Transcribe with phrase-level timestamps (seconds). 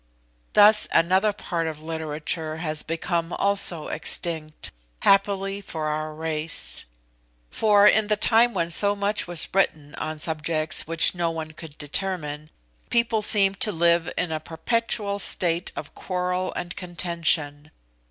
[0.53, 6.85] Thus another part of literature has become also extinct, happily for our race;
[7.51, 11.77] for in the time when so much was written on subjects which no one could
[11.77, 12.49] determine,
[12.89, 17.69] people seemed to live in a perpetual state of quarrel and contention.